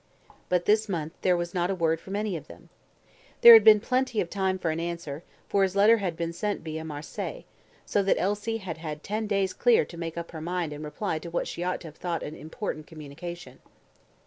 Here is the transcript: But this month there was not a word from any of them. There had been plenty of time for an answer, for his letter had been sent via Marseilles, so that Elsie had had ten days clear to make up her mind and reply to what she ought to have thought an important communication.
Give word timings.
But 0.49 0.65
this 0.65 0.89
month 0.89 1.13
there 1.21 1.37
was 1.37 1.53
not 1.53 1.69
a 1.69 1.75
word 1.75 2.01
from 2.01 2.15
any 2.15 2.35
of 2.35 2.47
them. 2.47 2.69
There 3.41 3.53
had 3.53 3.63
been 3.63 3.79
plenty 3.79 4.19
of 4.19 4.31
time 4.31 4.57
for 4.57 4.71
an 4.71 4.79
answer, 4.79 5.21
for 5.47 5.61
his 5.61 5.75
letter 5.75 5.97
had 5.97 6.17
been 6.17 6.33
sent 6.33 6.61
via 6.61 6.83
Marseilles, 6.83 7.43
so 7.85 8.01
that 8.01 8.17
Elsie 8.19 8.57
had 8.57 8.79
had 8.79 9.03
ten 9.03 9.27
days 9.27 9.53
clear 9.53 9.85
to 9.85 9.97
make 9.97 10.17
up 10.17 10.31
her 10.31 10.41
mind 10.41 10.73
and 10.73 10.83
reply 10.83 11.19
to 11.19 11.29
what 11.29 11.47
she 11.47 11.63
ought 11.63 11.81
to 11.81 11.87
have 11.89 11.97
thought 11.97 12.23
an 12.23 12.33
important 12.33 12.87
communication. 12.87 13.59